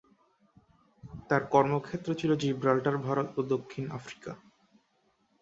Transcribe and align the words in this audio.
তার 1.29 1.41
কর্মক্ষেত্র 1.45 2.09
ছিল 2.13 2.31
জিব্রাল্টার, 2.35 2.95
ভারত 2.99 3.27
ও 3.37 3.41
দক্ষিণ 3.53 3.83
আফ্রিকা। 3.91 4.31